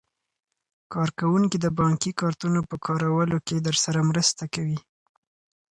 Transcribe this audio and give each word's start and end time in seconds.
کارکوونکي 0.93 1.57
د 1.61 1.67
بانکي 1.79 2.11
کارتونو 2.21 2.59
په 2.69 2.75
کارولو 2.85 3.37
کې 3.47 3.65
درسره 3.67 3.99
مرسته 4.09 4.43
کوي. 4.53 4.79